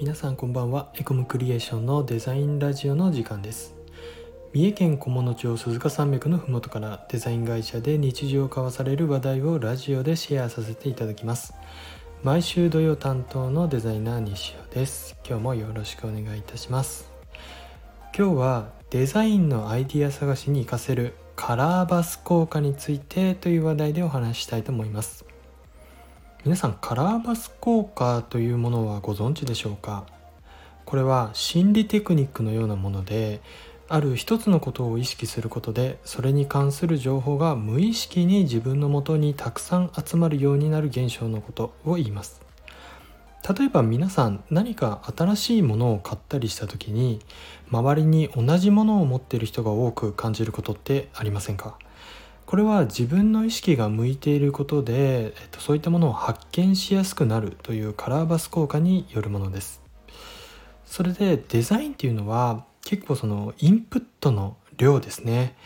[0.00, 0.92] 皆さんこんばんは。
[0.94, 3.74] エコムクリエーションのデザインラジオの時間です。
[4.52, 11.52] 三重県菰野町鈴鹿山脈のふもとからデザイン会社で日常を交わされる話題をラジオでシェアさせていただきます。
[12.22, 15.16] 毎週土曜担当のデザイナー西尾です。
[15.26, 17.10] 今日もよろしくお願いいたします。
[18.16, 25.27] 今日はデザインのアイディア探しに活かせるカラーバス効果についてという話題でお話ししたいと思います。
[26.44, 30.06] 皆さんカラーバス効果というものはご存知でしょうか？
[30.84, 33.40] これは心理テクニックのようなもので
[33.88, 42.40] ある一つのことを意識することでそれに関する情報が無意識に自分のもとにたくさん集まるようになる現象のことを言います。
[43.58, 47.20] 例えば皆さん何か新しいものを買ったりした時に
[47.70, 51.78] 周りに同じものを持っている人が多く感じることってありませんか？
[52.48, 59.82] これは自分の意識が向いていることで、えっと、そういったものを発見しやすくなるというカラーバス効果によるものです。
[60.86, 65.56] それでデザインっていうのは結構そのインプットの量ですね。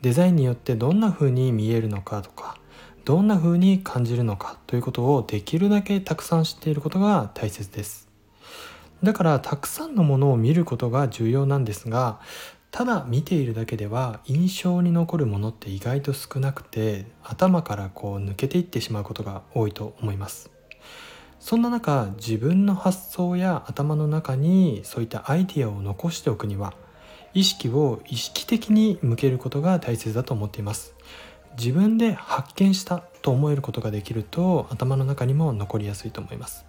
[0.00, 2.58] デザインによってどんな風に見えるのかとか
[3.04, 8.08] どんな風に感じるのかということをできるだけたくさん知っていることが大切です。
[9.04, 12.18] だからたくさんのものを見ることが重要なんですが
[12.72, 20.50] ただ見ているだけでは印象に残るものって意外と少なくて頭からこう抜けていってしまうことが多いと思います。
[21.38, 26.72] そんな中自分の発想や頭の中にそういったアイディアを残しておくには
[27.34, 30.94] 意識を意識的に向けることが大切だと思っています。
[31.58, 36.64] 自分で発見したと思えることができると頭の中にも残りやすいと思います。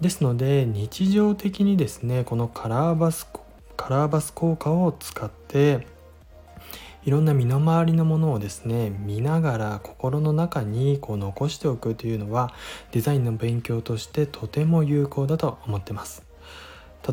[0.00, 3.28] ですので日常的にですねこのカラーバス
[3.76, 5.86] カラーバス効果を使って
[7.04, 12.54] いろんな身の回りのものをですね見ながら心の中にこう残しておくというのは
[12.92, 16.24] デザインの勉強としてとても有効だと思ってます。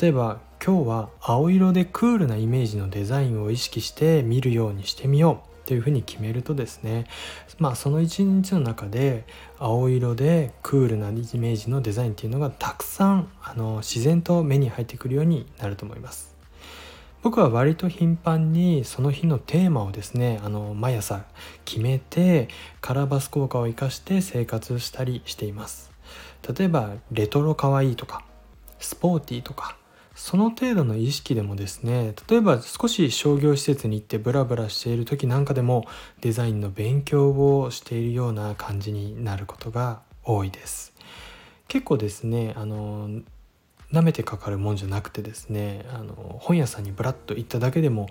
[0.00, 7.06] 例えば今日は青色でクールなイメージのデザインを意識して見るようにしてみようというふうに決めるとですね
[7.58, 9.24] まあその一日の中で
[9.58, 16.37] 青色でクールなイメージのデザインっていうのがたくさんあの自然と目に入ってくるようになると思います。
[17.22, 21.24] 僕は割と頻繁にその日のテーマをですねあの毎朝
[21.64, 22.48] 決めて
[22.80, 25.90] カラーバス効果を生かして生活したりしています。
[26.56, 28.24] 例えばレトロかわいいとか
[28.78, 29.76] スポーティーとか
[30.14, 35.84] その程度の意識でもですね例えば少し商業施設に行ってブラブラしている時なんかでも
[36.20, 37.30] デザインの勉強
[37.60, 40.92] をしているような感じになることが多いです。
[41.68, 43.20] 結構ですねあの
[43.92, 48.08] 舐めてかかるもんじゃなくてですねあの本屋さんにブラッと行っただけでも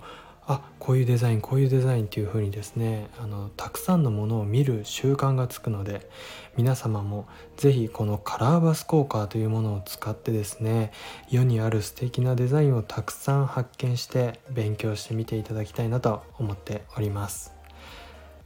[0.50, 6.08] あこういうデザインこういうデザインっていう風にですねあのたくさんのものを見る習慣がつくので
[6.56, 7.28] 皆様も
[7.58, 10.90] 是非このカラーバス効果というものを使ってですね
[11.28, 17.52] 世にある素敵なデザインをたくさん発見して勉強してみていただきたいなと思っております。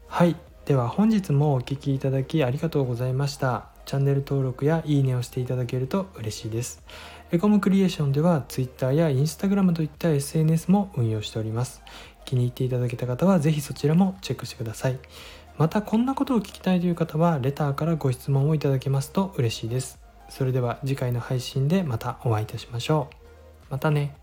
[0.08, 0.36] はい。
[0.64, 3.68] では本日もお聴きいただきありがとうございました。
[3.84, 6.82] チャンネル登録やいいねをしていただけると嬉しいです。
[7.32, 11.82] エコムクリエーションでは Twitter や Instagram といった SNS も運用しております。
[12.26, 14.98] 気に入っていただけた方は是非そちらもチェックしてください。
[15.56, 19.98] またこんなことを聞きたいという方はレターからご質問をいただけますと嬉しいです。
[20.28, 23.16] それでは次回の配信でまたお会いいたしましょう。
[23.70, 24.21] またね。